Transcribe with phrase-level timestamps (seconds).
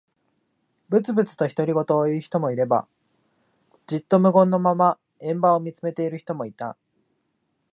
[0.89, 2.87] ぶつぶつと独り言を言う人もいれば、
[3.85, 6.75] じっと無言のまま円盤を見つめている人もいた。